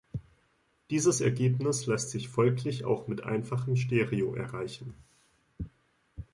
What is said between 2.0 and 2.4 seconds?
sich